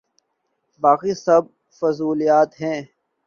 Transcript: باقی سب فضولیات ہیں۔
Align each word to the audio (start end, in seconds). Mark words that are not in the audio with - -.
باقی 0.81 1.13
سب 1.25 1.43
فضولیات 1.79 2.61
ہیں۔ 2.61 2.81